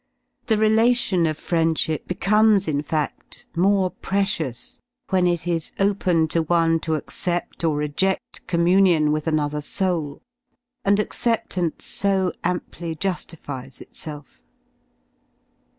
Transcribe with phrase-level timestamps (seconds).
[0.47, 4.79] The relation of friendship becomes, in fa6l, more precious
[5.11, 10.23] when it is open to one to accept or reje6l communion with another soul
[10.83, 14.41] and acceptance so amply j unifies itself.